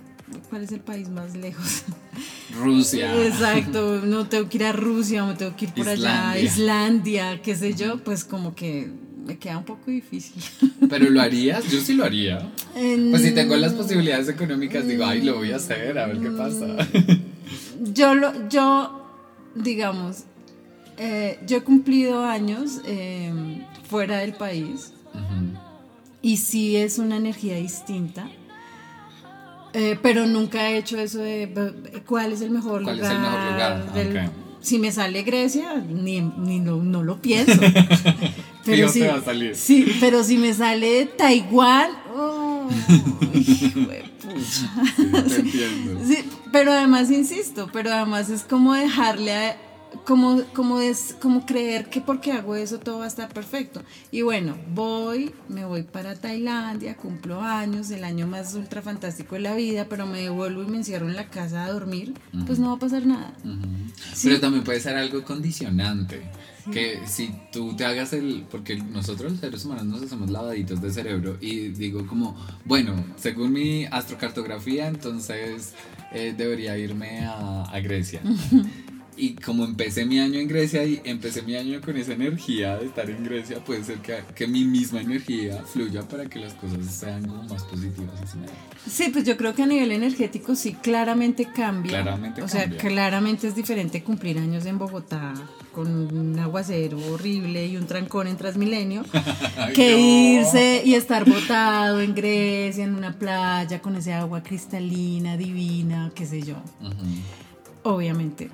¿cuál 0.49 0.62
es 0.62 0.73
el 0.73 0.81
país 0.81 1.09
más 1.09 1.35
lejos? 1.35 1.83
Rusia. 2.57 3.26
Exacto, 3.26 4.03
no 4.05 4.29
tengo 4.29 4.49
que 4.49 4.59
ir 4.59 4.65
a 4.65 4.73
Rusia 4.73 5.25
o 5.25 5.29
me 5.29 5.35
tengo 5.35 5.57
que 5.57 5.65
ir 5.65 5.73
por 5.73 5.88
allá 5.88 6.31
a 6.31 6.38
Islandia. 6.38 7.33
Islandia, 7.33 7.43
qué 7.43 7.57
sé 7.57 7.75
yo, 7.75 8.03
pues 8.05 8.25
como 8.25 8.55
que 8.55 8.91
me 9.26 9.37
queda 9.38 9.59
un 9.59 9.64
poco 9.64 9.90
difícil. 9.90 10.42
Pero 10.88 11.11
lo 11.11 11.21
harías, 11.21 11.68
yo 11.71 11.80
sí 11.80 11.95
lo 11.95 12.04
haría. 12.04 12.50
En- 12.75 13.11
Pues 13.11 13.23
si 13.23 13.33
tengo 13.33 13.56
las 13.56 13.73
posibilidades 13.75 14.28
económicas, 14.28 14.87
digo, 14.87 15.04
ay, 15.04 15.23
lo 15.23 15.35
voy 15.37 15.52
a 15.52 15.56
hacer, 15.56 15.99
a 15.99 16.06
ver 16.06 16.18
qué 16.21 16.30
pasa. 16.30 16.66
Yo, 17.92 18.14
lo, 18.14 18.49
yo 18.49 19.06
digamos, 19.54 20.25
eh, 20.97 21.38
yo 21.47 21.59
he 21.59 21.61
cumplido 21.62 22.25
años 22.25 22.80
eh, 22.87 23.33
fuera 23.88 24.18
del 24.18 24.33
país 24.33 24.92
y 26.23 26.38
sí 26.38 26.76
es 26.76 26.99
una 26.99 27.16
energía 27.18 27.56
distinta. 27.56 28.28
eh, 29.75 29.99
pero 30.02 30.26
nunca 30.26 30.71
he 30.71 30.78
hecho 30.78 30.99
eso 30.99 31.18
de 31.18 32.02
cuál 32.06 32.33
es 32.33 32.40
el 32.40 32.50
mejor 32.50 32.83
¿Cuál 32.83 32.97
es 32.99 33.02
lugar. 33.02 33.14
el 33.16 33.23
mejor 33.23 33.52
lugar? 33.52 33.92
del- 33.92 34.16
Ok. 34.26 34.33
Si 34.61 34.78
me 34.80 34.90
sale 34.90 35.23
Grecia, 35.23 35.75
ni, 35.76 36.21
ni 36.23 36.61
lo, 36.64 36.83
no 36.83 37.04
lo 37.04 37.21
pienso. 37.23 37.61
Fijo 38.75 38.89
si, 38.89 39.01
va 39.01 39.15
a 39.17 39.23
salir. 39.23 39.55
Sí, 39.57 39.97
pero 40.01 40.23
si 40.25 40.37
me 40.39 40.53
sale 40.55 41.07
Taiwán, 41.07 41.91
oh, 42.17 42.69
hijo 43.35 43.81
de 43.81 44.05
pucha. 44.21 44.71
Sí, 44.97 45.05
te 45.11 45.37
entiendo. 45.37 46.01
Sí, 46.07 46.19
pero 46.53 46.73
además 46.73 47.11
insisto, 47.11 47.69
pero 47.73 47.93
además 47.93 48.29
es 48.31 48.43
como 48.43 48.75
dejarle 48.75 49.33
a- 49.33 49.57
como 50.05 50.43
como 50.52 50.81
es 50.81 51.16
como 51.21 51.47
creer 51.47 51.88
que 51.88 52.00
porque 52.00 52.33
hago 52.33 52.57
eso 52.57 52.78
todo 52.78 52.99
va 52.99 53.05
a 53.05 53.09
estar 53.09 53.33
perfecto. 53.33 53.83
Y 54.11 54.23
bueno, 54.23 54.57
voy, 54.75 55.33
me 55.49 55.64
voy 55.64 55.83
para 55.83 56.14
Tailandia, 56.14 56.97
cumplo 56.97 57.40
años, 57.40 57.90
el 57.90 58.05
año 58.05 58.26
más 58.26 58.55
ultra 58.55 58.83
fantástico 58.83 59.35
de 59.35 59.43
la 59.43 59.55
vida, 59.55 59.87
pero 59.88 60.07
me 60.07 60.21
devuelvo 60.23 60.62
y 60.62 60.66
me 60.66 60.78
encierro 60.78 61.09
en 61.09 61.16
la 61.16 61.28
casa 61.28 61.64
a 61.64 61.71
dormir, 61.73 62.14
pues 62.47 62.59
no 62.59 62.69
va 62.69 62.75
a 62.75 62.78
pasar 62.78 63.07
nada. 63.07 63.33
Ujú. 63.45 63.66
Sí. 64.14 64.28
Pero 64.28 64.40
también 64.40 64.64
puede 64.64 64.81
ser 64.81 64.97
algo 64.97 65.23
condicionante. 65.23 66.23
Que 66.73 67.00
si 67.07 67.33
tú 67.52 67.76
te 67.76 67.85
hagas 67.85 68.12
el. 68.12 68.45
Porque 68.50 68.76
nosotros 68.76 69.31
los 69.31 69.40
seres 69.40 69.64
humanos 69.64 69.85
nos 69.85 70.02
hacemos 70.02 70.31
lavaditos 70.31 70.83
de 70.83 70.90
cerebro. 70.90 71.37
Y 71.40 71.69
digo, 71.69 72.05
como, 72.09 72.37
bueno, 72.64 72.93
según 73.16 73.52
mi 73.52 73.85
astrocartografía, 73.85 74.88
entonces 74.88 75.75
eh, 76.12 76.35
debería 76.37 76.76
irme 76.76 77.25
a, 77.25 77.62
a 77.64 77.78
Grecia. 77.78 78.21
Y 79.17 79.35
como 79.35 79.65
empecé 79.65 80.05
mi 80.05 80.19
año 80.19 80.39
en 80.39 80.47
Grecia 80.47 80.85
y 80.85 81.01
empecé 81.05 81.43
mi 81.43 81.57
año 81.57 81.81
con 81.81 81.97
esa 81.97 82.13
energía 82.13 82.77
de 82.77 82.87
estar 82.87 83.09
en 83.09 83.25
Grecia, 83.25 83.65
puede 83.65 83.83
ser 83.83 83.99
que, 83.99 84.19
que 84.35 84.47
mi 84.47 84.65
misma 84.65 85.01
energía 85.01 85.63
fluya 85.63 86.03
para 86.03 86.27
que 86.27 86.39
las 86.39 86.53
cosas 86.55 86.85
sean 86.85 87.27
como 87.27 87.43
más 87.45 87.63
positivas. 87.65 88.37
Sí, 88.87 89.09
pues 89.11 89.25
yo 89.25 89.37
creo 89.37 89.55
que 89.55 89.63
a 89.63 89.67
nivel 89.67 89.93
energético 89.93 90.55
sí 90.55 90.75
claramente 90.75 91.49
cambia. 91.51 92.03
Claramente 92.03 92.43
o 92.43 92.49
sea, 92.49 92.63
cambia. 92.63 92.79
claramente 92.79 93.49
es 93.49 93.55
diferente 93.55 94.03
cumplir 94.03 94.39
años 94.39 94.67
en 94.67 94.79
Bogotá 94.79 95.33
con 95.73 95.89
un 95.89 96.39
aguacero 96.39 96.99
horrible 97.13 97.67
y 97.67 97.77
un 97.77 97.87
trancón 97.87 98.29
en 98.29 98.37
Transmilenio 98.37 99.05
que 99.75 99.93
no. 99.93 99.99
irse 100.43 100.83
y 100.85 100.95
estar 100.95 101.29
botado 101.29 102.01
en 102.01 102.15
Grecia, 102.15 102.85
en 102.85 102.95
una 102.95 103.19
playa, 103.19 103.81
con 103.81 103.97
ese 103.97 104.13
agua 104.13 104.43
cristalina, 104.43 105.37
divina, 105.37 106.13
qué 106.15 106.27
sé 106.27 106.43
yo. 106.43 106.57
Obviamente. 107.83 108.51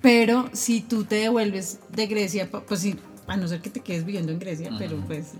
Pero 0.00 0.50
si 0.52 0.80
tú 0.80 1.04
te 1.04 1.16
devuelves 1.16 1.80
de 1.90 2.06
Grecia, 2.06 2.50
pues 2.50 2.80
sí, 2.80 2.96
a 3.26 3.36
no 3.36 3.48
ser 3.48 3.60
que 3.60 3.70
te 3.70 3.80
quedes 3.80 4.04
viviendo 4.04 4.32
en 4.32 4.38
Grecia, 4.38 4.70
pero 4.78 4.96
pues 5.06 5.32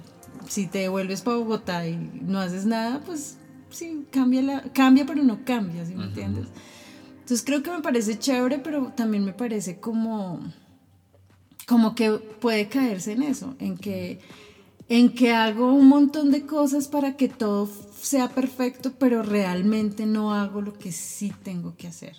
si 0.48 0.66
te 0.66 0.78
devuelves 0.78 1.22
para 1.22 1.36
Bogotá 1.36 1.86
y 1.86 1.96
no 1.96 2.40
haces 2.40 2.66
nada, 2.66 3.00
pues 3.04 3.36
sí, 3.70 4.06
cambia, 4.10 4.42
la, 4.42 4.62
cambia 4.72 5.06
pero 5.06 5.22
no 5.22 5.44
cambia, 5.44 5.84
¿sí 5.84 5.94
me 5.94 6.04
entiendes? 6.04 6.46
Entonces 7.12 7.44
creo 7.44 7.62
que 7.62 7.70
me 7.70 7.80
parece 7.80 8.18
chévere, 8.18 8.58
pero 8.58 8.92
también 8.96 9.24
me 9.24 9.32
parece 9.32 9.80
como, 9.80 10.40
como 11.66 11.94
que 11.94 12.12
puede 12.12 12.68
caerse 12.68 13.12
en 13.12 13.22
eso, 13.22 13.56
en 13.58 13.76
que, 13.76 14.20
en 14.88 15.12
que 15.12 15.32
hago 15.32 15.72
un 15.72 15.88
montón 15.88 16.30
de 16.30 16.46
cosas 16.46 16.86
para 16.86 17.16
que 17.16 17.28
todo 17.28 17.68
sea 18.00 18.28
perfecto, 18.28 18.92
pero 18.98 19.22
realmente 19.22 20.06
no 20.06 20.34
hago 20.34 20.60
lo 20.60 20.72
que 20.74 20.92
sí 20.92 21.32
tengo 21.42 21.74
que 21.76 21.88
hacer. 21.88 22.14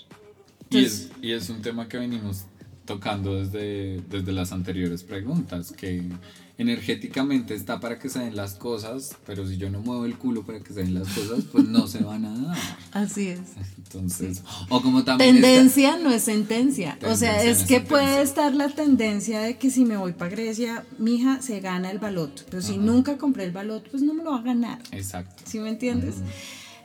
Y 0.70 0.84
es, 0.86 1.10
y 1.22 1.32
es 1.32 1.50
un 1.50 1.62
tema 1.62 1.88
que 1.88 1.98
venimos 1.98 2.44
tocando 2.86 3.36
desde, 3.36 4.02
desde 4.10 4.32
las 4.32 4.52
anteriores 4.52 5.04
preguntas, 5.04 5.72
que 5.74 6.04
energéticamente 6.58 7.54
está 7.54 7.80
para 7.80 8.00
que 8.00 8.10
se 8.10 8.20
den 8.20 8.36
las 8.36 8.56
cosas, 8.56 9.16
pero 9.26 9.48
si 9.48 9.58
yo 9.58 9.70
no 9.70 9.80
muevo 9.82 10.06
el 10.06 10.16
culo 10.18 10.44
para 10.46 10.60
que 10.60 10.74
se 10.74 10.82
den 10.82 10.94
las 10.96 11.08
cosas, 11.10 11.44
pues 11.52 11.66
no 11.68 11.86
se 11.88 12.00
van 12.04 12.26
a 12.26 12.38
dar. 12.48 12.58
Así 12.94 13.28
es. 13.28 13.40
Entonces, 13.78 14.42
o 14.70 14.82
como 14.82 15.04
también... 15.04 15.36
está- 15.36 15.48
Tendencia 15.48 15.98
no 15.98 16.12
es 16.12 16.24
sentencia. 16.24 16.98
o 17.06 17.16
sea, 17.16 17.44
es 17.44 17.60
no 17.62 17.68
que 17.68 17.74
sentencia. 17.76 17.86
puede 17.90 18.22
estar 18.22 18.54
la 18.56 18.70
tendencia 18.70 19.42
de 19.42 19.58
que 19.58 19.70
si 19.70 19.86
me 19.86 19.98
voy 19.98 20.14
para 20.14 20.32
Grecia, 20.32 20.84
mi 20.98 21.16
hija 21.16 21.42
se 21.42 21.60
gana 21.60 21.92
el 21.92 22.00
balot. 22.00 22.46
Pero 22.50 22.62
si 22.62 22.78
nunca 22.78 23.18
compré 23.18 23.44
el 23.44 23.52
balot, 23.52 23.88
pues 23.90 24.02
no 24.02 24.14
me 24.14 24.24
lo 24.24 24.32
va 24.32 24.40
a 24.40 24.44
ganar. 24.44 24.80
Exacto. 24.92 25.44
¿Sí 25.46 25.60
me 25.60 25.70
entiendes? 25.70 26.16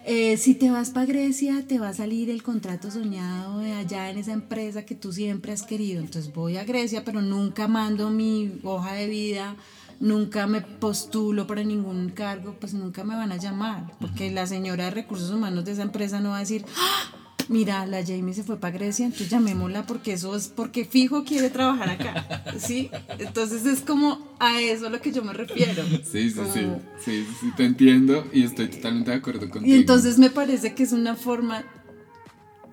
Eh, 0.04 0.37
si 0.37 0.54
te 0.54 0.68
vas 0.71 0.90
para 0.90 1.06
Grecia, 1.06 1.64
te 1.66 1.78
va 1.78 1.90
a 1.90 1.94
salir 1.94 2.28
el 2.28 2.42
contrato 2.42 2.90
soñado 2.90 3.61
de 3.61 3.73
allá 3.73 4.11
en 4.11 4.18
esa 4.18 4.32
empresa 4.32 4.85
que 4.85 4.97
tú 4.97 5.12
siempre 5.12 5.52
has 5.52 5.62
querido. 5.62 6.00
Entonces 6.00 6.32
voy 6.32 6.56
a 6.56 6.64
Grecia, 6.64 7.04
pero 7.04 7.23
nunca 7.23 7.68
mando 7.68 8.11
mi 8.11 8.59
hoja 8.64 8.94
de 8.94 9.06
vida, 9.06 9.54
nunca 10.00 10.49
me 10.49 10.61
postulo 10.61 11.47
para 11.47 11.62
ningún 11.62 12.09
cargo, 12.09 12.56
pues 12.59 12.75
nunca 12.75 13.04
me 13.04 13.14
van 13.14 13.30
a 13.30 13.37
llamar. 13.37 13.92
Porque 14.00 14.32
la 14.32 14.49
señora 14.49 14.87
de 14.87 14.90
recursos 14.90 15.30
humanos 15.30 15.64
de 15.64 15.73
esa 15.73 15.82
empresa 15.82 16.18
no 16.21 16.30
va 16.30 16.38
a 16.38 16.40
decir, 16.40 16.64
"Ah, 16.76 17.22
mira, 17.49 17.87
la 17.87 18.04
Jamie 18.04 18.34
se 18.34 18.42
fue 18.42 18.58
para 18.58 18.76
Grecia, 18.76 19.04
entonces 19.06 19.30
llamémosla 19.30 19.87
porque 19.87 20.12
eso 20.14 20.34
es 20.37 20.49
porque 20.49 20.84
fijo 20.84 21.25
quiere 21.25 21.50
trabajar 21.50 21.90
acá. 21.90 22.44
¿Sí? 22.58 22.90
Entonces 23.18 23.64
es 23.66 23.80
como 23.80 24.26
a 24.38 24.61
eso 24.61 24.87
a 24.87 24.90
lo 24.90 25.00
que 25.00 25.12
yo 25.12 25.22
me 25.25 25.32
refiero. 25.32 25.82
Sí, 26.04 26.30
sí, 26.30 26.30
sí, 26.30 26.34
Como- 26.37 26.52
sí, 26.54 27.25
sí, 27.25 27.26
sí, 27.40 27.52
te 27.56 27.64
entiendo 27.64 28.26
y 28.32 28.44
estoy 28.44 28.68
totalmente 28.68 29.11
de 29.11 29.16
acuerdo 29.16 29.49
contigo. 29.50 29.66
y 29.66 29.78
entonces 29.78 30.18
me 30.18 30.30
parece 30.30 30.75
que 30.75 30.82
es 30.82 30.92
una 30.92 31.14
forma 31.16 31.64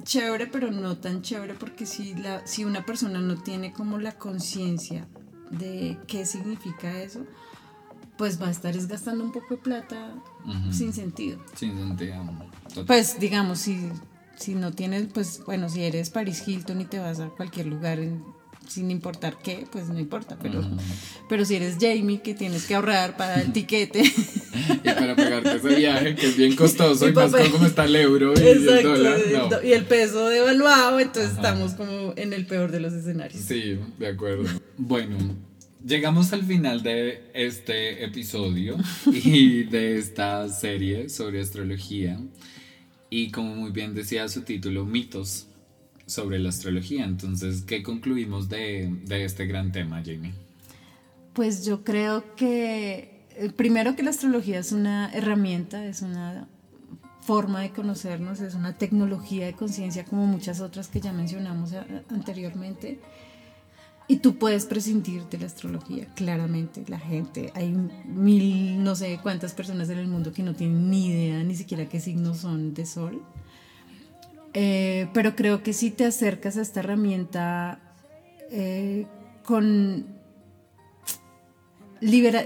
chévere, 0.03 0.47
pero 0.47 0.71
no 0.71 0.97
tan 0.97 1.21
chévere, 1.21 1.53
porque 1.53 1.85
si, 1.85 2.13
la, 2.15 2.45
si 2.47 2.65
una 2.65 2.85
persona 2.85 3.19
no 3.19 3.41
tiene 3.41 3.73
como 3.73 3.97
la 3.99 4.13
conciencia 4.13 5.07
de 5.51 5.97
qué 6.07 6.25
significa 6.25 7.01
eso, 7.01 7.25
pues 8.17 8.41
va 8.41 8.47
a 8.47 8.51
estar 8.51 8.75
gastando 8.87 9.23
un 9.23 9.31
poco 9.31 9.55
de 9.55 9.61
plata 9.61 10.13
sin 10.71 10.93
sentido. 10.93 11.39
Sin 11.55 11.77
sentido. 11.77 12.15
Total. 12.69 12.85
Pues 12.85 13.19
digamos, 13.19 13.59
si, 13.59 13.89
si 14.39 14.55
no 14.55 14.71
tienes, 14.71 15.07
pues 15.13 15.41
bueno, 15.45 15.69
si 15.69 15.83
eres 15.83 16.09
Paris 16.09 16.43
Hilton 16.47 16.81
y 16.81 16.85
te 16.85 16.99
vas 16.99 17.19
a 17.19 17.27
cualquier 17.29 17.65
lugar 17.67 17.99
en- 17.99 18.23
sin 18.67 18.91
importar 18.91 19.37
qué, 19.43 19.65
pues 19.71 19.87
no 19.89 19.99
importa, 19.99 20.37
pero, 20.39 20.61
pero 21.27 21.43
si 21.43 21.55
eres 21.55 21.77
Jamie 21.81 22.21
que 22.21 22.35
tienes 22.35 22.65
que 22.67 22.75
ahorrar 22.75 23.17
para 23.17 23.41
el 23.41 23.51
tiquete. 23.51 24.03
Y 24.83 24.89
para 24.89 25.15
pegarte 25.15 25.55
ese 25.55 25.75
viaje, 25.75 26.15
que 26.15 26.27
es 26.27 26.37
bien 26.37 26.55
costoso, 26.55 27.05
y, 27.07 27.11
Y 27.11 27.13
más 27.13 27.31
cómo 27.51 27.65
está 27.65 27.85
el 27.85 27.95
euro 27.95 28.33
y 28.35 28.39
el 28.47 28.63
Exacto, 28.67 28.89
dólar. 28.89 29.19
el 29.25 29.33
No. 29.33 29.47
do- 29.47 29.63
y 29.63 29.73
el 29.73 29.85
peso 29.85 30.27
devaluado, 30.27 30.99
entonces 30.99 31.31
estamos 31.33 31.73
como 31.73 32.13
en 32.15 32.33
el 32.33 32.45
peor 32.45 32.71
de 32.71 32.79
los 32.79 32.93
escenarios. 32.93 33.41
Sí, 33.41 33.79
de 33.97 34.07
acuerdo. 34.07 34.43
Bueno, 34.77 35.17
llegamos 35.83 36.31
al 36.33 36.43
final 36.43 36.83
de 36.83 37.31
este 37.33 38.03
episodio 38.03 38.77
y 39.11 39.63
de 39.63 39.97
esta 39.97 40.47
serie 40.49 41.09
sobre 41.09 41.41
astrología. 41.41 42.19
Y 43.09 43.31
como 43.31 43.55
muy 43.55 43.71
bien 43.71 43.93
decía 43.93 44.27
su 44.27 44.41
título, 44.41 44.85
mitos 44.85 45.47
sobre 46.05 46.39
la 46.39 46.49
astrología. 46.49 47.05
Entonces, 47.05 47.63
¿qué 47.63 47.83
concluimos 47.83 48.49
de, 48.49 48.95
de 49.05 49.25
este 49.25 49.45
gran 49.45 49.71
tema, 49.71 50.01
Jamie? 50.05 50.33
Pues 51.33 51.65
yo 51.65 51.83
creo 51.83 52.35
que 52.35 53.25
eh, 53.35 53.49
primero 53.55 53.95
que 53.95 54.03
la 54.03 54.09
astrología 54.09 54.59
es 54.59 54.71
una 54.71 55.11
herramienta, 55.13 55.85
es 55.85 56.01
una 56.01 56.47
forma 57.21 57.61
de 57.61 57.69
conocernos, 57.69 58.41
es 58.41 58.55
una 58.55 58.77
tecnología 58.77 59.45
de 59.45 59.53
conciencia 59.53 60.03
como 60.03 60.25
muchas 60.25 60.61
otras 60.61 60.87
que 60.87 60.99
ya 60.99 61.13
mencionamos 61.13 61.71
anteriormente. 62.09 62.99
Y 64.11 64.17
tú 64.17 64.39
puedes 64.39 64.65
prescindir 64.65 65.25
de 65.29 65.37
la 65.37 65.45
astrología, 65.45 66.07
claramente. 66.15 66.83
La 66.87 66.97
gente, 66.97 67.51
hay 67.53 67.71
mil, 68.05 68.83
no 68.83 68.95
sé 68.95 69.19
cuántas 69.21 69.53
personas 69.53 69.87
en 69.91 69.99
el 69.99 70.07
mundo 70.07 70.33
que 70.33 70.41
no 70.41 70.55
tienen 70.55 70.89
ni 70.89 71.09
idea 71.09 71.43
ni 71.43 71.55
siquiera 71.55 71.87
qué 71.87 71.99
signos 71.99 72.39
son 72.39 72.73
de 72.73 72.87
sol. 72.87 73.21
Eh, 74.55 75.07
pero 75.13 75.35
creo 75.35 75.61
que 75.61 75.73
si 75.73 75.91
te 75.91 76.05
acercas 76.05 76.57
a 76.57 76.61
esta 76.61 76.79
herramienta 76.79 77.79
eh, 78.49 79.05
con 79.45 80.07
libera, 82.01 82.43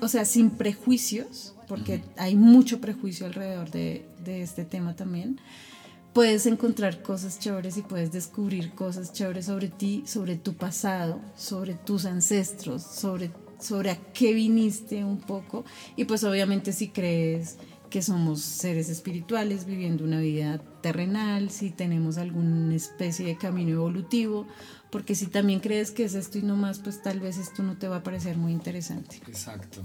o 0.00 0.08
sea, 0.08 0.24
sin 0.24 0.50
prejuicios, 0.50 1.56
porque 1.66 2.02
hay 2.16 2.36
mucho 2.36 2.80
prejuicio 2.80 3.26
alrededor 3.26 3.72
de, 3.72 4.06
de 4.24 4.42
este 4.42 4.64
tema 4.64 4.94
también, 4.94 5.40
puedes 6.18 6.46
encontrar 6.46 7.00
cosas 7.00 7.38
chéveres 7.38 7.76
y 7.76 7.82
puedes 7.82 8.10
descubrir 8.10 8.72
cosas 8.72 9.12
chéveres 9.12 9.46
sobre 9.46 9.68
ti, 9.68 10.02
sobre 10.04 10.34
tu 10.34 10.54
pasado, 10.54 11.20
sobre 11.36 11.74
tus 11.74 12.06
ancestros, 12.06 12.82
sobre, 12.82 13.30
sobre 13.60 13.92
a 13.92 13.96
qué 14.12 14.34
viniste 14.34 15.04
un 15.04 15.20
poco. 15.20 15.64
Y 15.94 16.06
pues 16.06 16.24
obviamente 16.24 16.72
si 16.72 16.88
crees 16.88 17.56
que 17.88 18.02
somos 18.02 18.40
seres 18.40 18.88
espirituales 18.88 19.64
viviendo 19.64 20.02
una 20.02 20.18
vida 20.18 20.58
terrenal, 20.82 21.50
si 21.50 21.70
tenemos 21.70 22.18
alguna 22.18 22.74
especie 22.74 23.24
de 23.24 23.36
camino 23.36 23.70
evolutivo, 23.76 24.44
porque 24.90 25.14
si 25.14 25.28
también 25.28 25.60
crees 25.60 25.92
que 25.92 26.02
es 26.02 26.14
esto 26.14 26.38
y 26.38 26.42
no 26.42 26.56
más, 26.56 26.80
pues 26.80 27.00
tal 27.00 27.20
vez 27.20 27.38
esto 27.38 27.62
no 27.62 27.76
te 27.78 27.86
va 27.86 27.98
a 27.98 28.02
parecer 28.02 28.36
muy 28.36 28.50
interesante. 28.50 29.20
Exacto. 29.28 29.82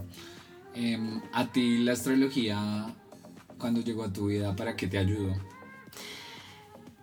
Em, 0.73 1.21
a 1.31 1.51
ti 1.51 1.77
la 1.83 1.93
astrología, 1.93 2.91
cuando 3.59 3.81
llegó 3.81 4.03
a 4.03 4.11
tu 4.11 4.29
vida, 4.29 4.55
¿para 4.55 4.75
qué 4.75 4.87
te 4.87 4.97
ayudó? 4.97 5.52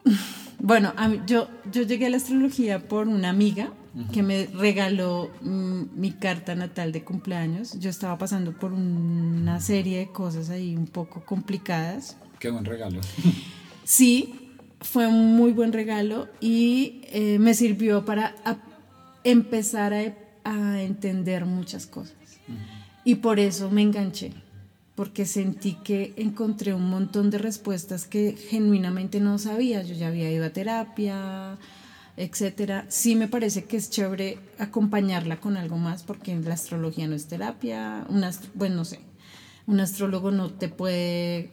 Bueno, 0.63 0.93
yo, 1.27 1.49
yo 1.73 1.83
llegué 1.85 2.07
a 2.07 2.11
la 2.11 2.19
astrología 2.19 2.87
por 2.87 3.09
una 3.09 3.31
amiga 3.31 3.73
que 4.13 4.23
me 4.23 4.47
regaló 4.47 5.31
mm, 5.41 5.85
mi 5.95 6.13
carta 6.13 6.55
natal 6.55 6.93
de 6.93 7.03
cumpleaños. 7.03 7.79
Yo 7.81 7.91
estaba 7.91 8.19
pasando 8.19 8.53
por 8.53 8.73
una 8.73 9.59
serie 9.61 9.99
de 9.99 10.09
cosas 10.09 10.51
ahí 10.51 10.77
un 10.77 10.87
poco 10.87 11.25
complicadas. 11.25 12.17
Qué 12.39 12.51
buen 12.51 12.65
regalo. 12.65 13.01
Sí, 13.83 14.55
fue 14.83 15.09
un 15.09 15.35
muy 15.35 15.51
buen 15.51 15.73
regalo 15.73 16.29
y 16.41 17.01
eh, 17.07 17.41
me 17.41 17.55
sirvió 17.55 18.05
para 18.05 18.37
empezar 19.25 19.93
a, 20.45 20.81
entender 20.81 21.45
muchas 21.45 21.87
cosas. 21.87 22.15
Y 23.05 23.17
por 23.17 23.41
eso 23.41 23.69
me 23.69 23.83
enganché 23.83 24.33
porque 24.95 25.25
sentí 25.27 25.75
que 25.75 26.13
encontré 26.17 26.75
un 26.75 26.89
montón 26.89 27.31
de 27.31 27.39
respuestas 27.39 28.07
que 28.07 28.37
genuinamente 28.37 29.21
no 29.21 29.39
sabía. 29.39 29.83
Yo 29.83 29.95
ya 29.95 30.09
había 30.09 30.31
ido 30.31 30.45
a 30.45 30.51
terapia, 30.51 31.59
etcétera. 32.17 32.85
Sí 32.89 33.17
me 33.17 33.29
parece 33.29 33.65
que 33.65 33.77
es 33.77 33.91
chévere 33.91 34.39
acompañarla 34.59 35.41
con 35.41 35.57
algo 35.57 35.79
más 35.79 36.03
porque 36.03 36.37
la 36.37 36.55
astrología 36.55 37.09
no 37.09 37.15
es 37.15 37.27
terapia. 37.27 38.07
bueno, 38.55 38.77
no 38.77 38.85
sé, 38.85 39.01
un 39.67 39.81
astrólogo 39.81 40.31
no 40.31 40.51
te 40.51 40.69
puede 40.69 41.53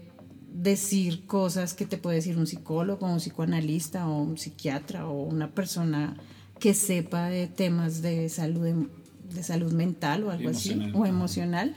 decir 0.52 1.26
cosas 1.26 1.74
que 1.74 1.86
te 1.86 1.98
puede 1.98 2.18
decir 2.18 2.38
un 2.38 2.48
psicólogo, 2.48 3.06
un 3.06 3.20
psicoanalista 3.20 4.10
o 4.10 4.22
un 4.24 4.38
psiquiatra 4.38 5.08
o 5.08 5.22
una 5.22 5.52
persona 5.52 6.18
que 6.60 6.74
sepa 6.74 7.30
de 7.30 7.48
temas 7.48 8.02
de 8.02 8.28
salud, 8.30 8.88
de 9.30 9.44
salud 9.44 9.72
mental 9.72 10.24
o 10.24 10.32
algo 10.32 10.50
así, 10.50 10.92
o 10.96 11.06
emocional 11.06 11.76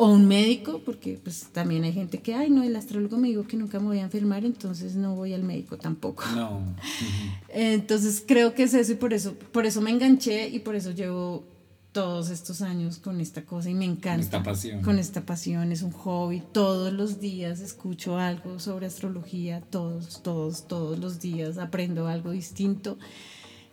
o 0.00 0.06
un 0.06 0.28
médico, 0.28 0.80
porque 0.84 1.18
pues 1.20 1.48
también 1.52 1.82
hay 1.82 1.92
gente 1.92 2.18
que, 2.20 2.32
ay, 2.32 2.50
no, 2.50 2.62
el 2.62 2.76
astrólogo 2.76 3.18
me 3.18 3.28
dijo 3.28 3.48
que 3.48 3.56
nunca 3.56 3.80
me 3.80 3.86
voy 3.86 3.98
a 3.98 4.02
enfermar, 4.02 4.44
entonces 4.44 4.94
no 4.94 5.16
voy 5.16 5.34
al 5.34 5.42
médico 5.42 5.76
tampoco. 5.76 6.22
No. 6.36 6.60
Entonces 7.48 8.22
creo 8.24 8.54
que 8.54 8.62
es 8.62 8.74
eso 8.74 8.92
y 8.92 8.94
por 8.94 9.12
eso, 9.12 9.34
por 9.34 9.66
eso 9.66 9.80
me 9.80 9.90
enganché 9.90 10.48
y 10.50 10.60
por 10.60 10.76
eso 10.76 10.92
llevo 10.92 11.42
todos 11.90 12.30
estos 12.30 12.62
años 12.62 12.98
con 12.98 13.20
esta 13.20 13.42
cosa 13.42 13.70
y 13.70 13.74
me 13.74 13.86
encanta. 13.86 14.12
Con 14.12 14.20
esta 14.20 14.42
pasión. 14.44 14.82
Con 14.82 14.98
esta 15.00 15.26
pasión, 15.26 15.72
es 15.72 15.82
un 15.82 15.90
hobby. 15.90 16.44
Todos 16.52 16.92
los 16.92 17.18
días 17.18 17.58
escucho 17.58 18.18
algo 18.18 18.60
sobre 18.60 18.86
astrología, 18.86 19.62
todos, 19.62 20.22
todos, 20.22 20.68
todos 20.68 21.00
los 21.00 21.18
días 21.18 21.58
aprendo 21.58 22.06
algo 22.06 22.30
distinto 22.30 22.98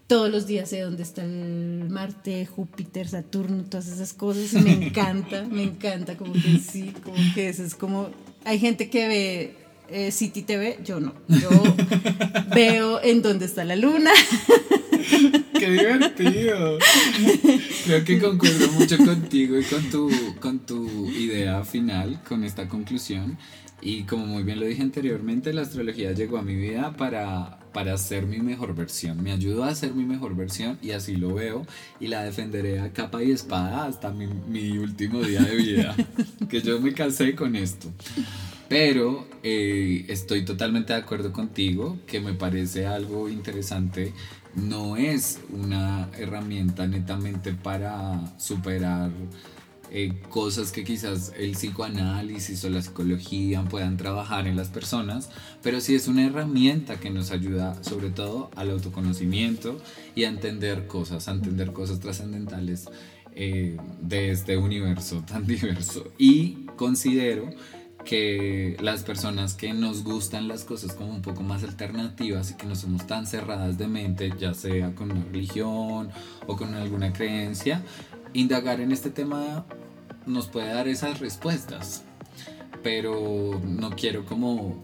todos 0.07 0.29
los 0.29 0.45
días 0.45 0.69
sé 0.69 0.81
dónde 0.81 1.03
está 1.03 1.23
el 1.23 1.87
Marte, 1.89 2.45
Júpiter, 2.45 3.07
Saturno, 3.07 3.63
todas 3.63 3.87
esas 3.87 4.13
cosas 4.13 4.53
y 4.53 4.59
me 4.59 4.71
encanta, 4.87 5.45
me 5.49 5.63
encanta, 5.63 6.15
como 6.17 6.33
que 6.33 6.59
sí, 6.59 6.93
como 7.03 7.17
que 7.33 7.49
eso 7.49 7.63
es 7.63 7.75
como, 7.75 8.09
hay 8.43 8.59
gente 8.59 8.89
que 8.89 9.07
ve 9.07 9.55
eh, 9.89 10.11
City 10.11 10.43
TV, 10.43 10.79
yo 10.83 10.99
no, 10.99 11.13
yo 11.27 11.49
veo 12.55 13.01
en 13.03 13.21
dónde 13.21 13.45
está 13.45 13.63
la 13.65 13.75
luna. 13.75 14.11
¡Qué 15.59 15.69
divertido! 15.69 16.77
Creo 17.85 18.03
que 18.03 18.19
concuerdo 18.19 18.71
mucho 18.73 18.97
contigo 18.97 19.57
y 19.57 19.63
con 19.63 19.89
tu, 19.89 20.09
con 20.39 20.59
tu 20.59 21.09
idea 21.11 21.63
final, 21.63 22.21
con 22.27 22.43
esta 22.43 22.67
conclusión. 22.67 23.37
Y 23.81 24.03
como 24.03 24.25
muy 24.25 24.43
bien 24.43 24.59
lo 24.59 24.65
dije 24.65 24.81
anteriormente, 24.81 25.53
la 25.53 25.61
astrología 25.61 26.11
llegó 26.11 26.37
a 26.37 26.41
mi 26.41 26.55
vida 26.55 26.95
para 26.97 27.59
para 27.75 27.97
ser 27.97 28.25
mi 28.25 28.39
mejor 28.39 28.73
versión. 28.73 29.21
Me 29.21 29.33
ayudó 29.33 29.65
a 29.65 29.75
ser 29.75 29.93
mi 29.93 30.05
mejor 30.05 30.33
versión 30.33 30.79
y 30.81 30.91
así 30.91 31.17
lo 31.17 31.33
veo 31.33 31.67
y 31.99 32.07
la 32.07 32.23
defenderé 32.23 32.79
a 32.79 32.93
capa 32.93 33.21
y 33.21 33.31
espada 33.31 33.85
hasta 33.85 34.11
mi, 34.11 34.27
mi 34.27 34.77
último 34.77 35.19
día 35.21 35.41
de 35.41 35.55
vida. 35.57 35.93
que 36.49 36.61
yo 36.61 36.79
me 36.79 36.93
casé 36.93 37.35
con 37.35 37.57
esto. 37.57 37.91
Pero 38.69 39.27
eh, 39.43 40.05
estoy 40.07 40.45
totalmente 40.45 40.93
de 40.93 40.99
acuerdo 40.99 41.33
contigo, 41.33 41.97
que 42.07 42.21
me 42.21 42.33
parece 42.33 42.87
algo 42.87 43.27
interesante. 43.27 44.13
No 44.55 44.95
es 44.95 45.41
una 45.49 46.09
herramienta 46.17 46.87
netamente 46.87 47.51
para 47.51 48.39
superar 48.39 49.11
eh, 49.91 50.13
cosas 50.29 50.71
que 50.71 50.83
quizás 50.83 51.31
el 51.37 51.51
psicoanálisis 51.51 52.63
o 52.65 52.69
la 52.69 52.81
psicología 52.81 53.63
puedan 53.63 53.97
trabajar 53.97 54.47
en 54.47 54.55
las 54.55 54.69
personas, 54.69 55.29
pero 55.61 55.79
sí 55.79 55.95
es 55.95 56.07
una 56.07 56.25
herramienta 56.25 56.99
que 56.99 57.09
nos 57.09 57.31
ayuda 57.31 57.81
sobre 57.83 58.09
todo 58.09 58.49
al 58.55 58.71
autoconocimiento 58.71 59.79
y 60.15 60.23
a 60.23 60.29
entender 60.29 60.87
cosas, 60.87 61.27
a 61.27 61.31
entender 61.31 61.71
cosas 61.71 61.99
trascendentales 61.99 62.85
eh, 63.35 63.77
de 64.01 64.31
este 64.31 64.57
universo 64.57 65.23
tan 65.27 65.45
diverso. 65.47 66.11
Y 66.17 66.65
considero 66.77 67.49
que 68.05 68.77
las 68.79 69.03
personas 69.03 69.55
que 69.55 69.73
nos 69.73 70.03
gustan 70.03 70.47
las 70.47 70.63
cosas 70.63 70.93
como 70.93 71.13
un 71.13 71.21
poco 71.21 71.41
más 71.43 71.63
alternativas 71.63 72.51
y 72.51 72.53
que 72.55 72.65
no 72.65 72.75
somos 72.75 73.07
tan 73.07 73.25
cerradas 73.27 73.77
de 73.77 73.87
mente, 73.87 74.31
ya 74.39 74.53
sea 74.53 74.95
con 74.95 75.11
una 75.11 75.25
religión 75.25 76.09
o 76.47 76.55
con 76.55 76.75
alguna 76.75 77.11
creencia, 77.11 77.83
indagar 78.35 78.81
en 78.81 78.91
este 78.91 79.09
tema 79.09 79.65
nos 80.25 80.47
puede 80.47 80.67
dar 80.67 80.87
esas 80.87 81.19
respuestas. 81.19 82.03
Pero 82.83 83.59
no 83.63 83.91
quiero 83.91 84.25
como... 84.25 84.81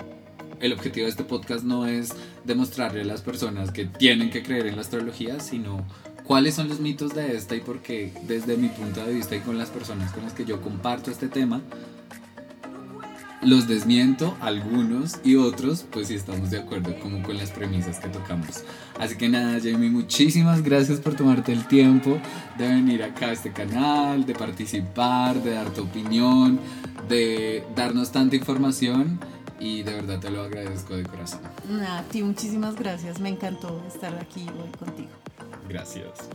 El 0.59 0.73
objetivo 0.73 1.05
de 1.05 1.09
este 1.09 1.23
podcast 1.23 1.63
no 1.63 1.87
es 1.87 2.13
demostrarle 2.43 3.01
a 3.01 3.05
las 3.05 3.21
personas 3.21 3.71
que 3.71 3.85
tienen 3.85 4.29
que 4.29 4.43
creer 4.43 4.67
en 4.67 4.75
la 4.75 4.81
astrología, 4.81 5.39
sino 5.39 5.87
cuáles 6.23 6.53
son 6.53 6.69
los 6.69 6.79
mitos 6.79 7.15
de 7.15 7.35
esta 7.35 7.55
y 7.55 7.61
por 7.61 7.79
qué 7.81 8.13
desde 8.27 8.57
mi 8.57 8.67
punto 8.69 9.03
de 9.03 9.11
vista 9.11 9.35
y 9.35 9.39
con 9.39 9.57
las 9.57 9.69
personas 9.69 10.11
con 10.11 10.23
las 10.23 10.33
que 10.33 10.45
yo 10.45 10.61
comparto 10.61 11.09
este 11.09 11.29
tema, 11.29 11.61
los 13.41 13.67
desmiento, 13.67 14.37
algunos 14.39 15.19
y 15.23 15.35
otros, 15.35 15.85
pues 15.91 16.07
sí 16.07 16.15
estamos 16.15 16.51
de 16.51 16.59
acuerdo 16.59 16.97
como 16.99 17.23
con 17.23 17.37
las 17.37 17.51
premisas 17.51 17.99
que 17.99 18.09
tocamos. 18.09 18.63
Así 18.99 19.17
que 19.17 19.29
nada, 19.29 19.59
Jamie, 19.61 19.89
muchísimas 19.89 20.61
gracias 20.61 20.99
por 20.99 21.15
tomarte 21.15 21.51
el 21.51 21.67
tiempo 21.67 22.19
de 22.57 22.67
venir 22.67 23.03
acá 23.03 23.27
a 23.27 23.31
este 23.31 23.51
canal, 23.51 24.25
de 24.25 24.35
participar, 24.35 25.41
de 25.41 25.51
dar 25.51 25.69
tu 25.71 25.83
opinión, 25.83 26.59
de 27.09 27.63
darnos 27.75 28.11
tanta 28.11 28.35
información 28.35 29.19
y 29.59 29.83
de 29.83 29.93
verdad 29.93 30.19
te 30.19 30.29
lo 30.29 30.43
agradezco 30.43 30.95
de 30.95 31.03
corazón. 31.03 31.41
A 31.87 32.03
ti 32.03 32.23
muchísimas 32.23 32.75
gracias, 32.75 33.19
me 33.19 33.29
encantó 33.29 33.83
estar 33.87 34.13
aquí 34.15 34.45
hoy 34.49 34.71
contigo. 34.77 35.09
Gracias. 35.67 36.29